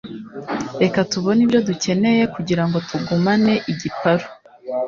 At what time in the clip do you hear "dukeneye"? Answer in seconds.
1.67-2.23